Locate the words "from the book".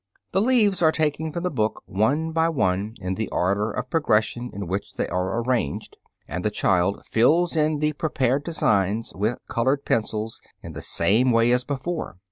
1.31-1.83